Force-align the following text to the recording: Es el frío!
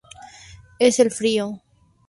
Es 0.79 0.99
el 0.99 1.11
frío! 1.11 1.61